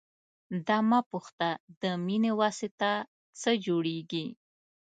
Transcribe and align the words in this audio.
دا 0.67 0.77
مه 0.89 0.99
پوښته 1.09 1.49
د 1.81 1.83
مینې 2.05 2.31
پواسطه 2.37 2.91
څه 3.41 3.51
جوړېږي. 3.65 4.25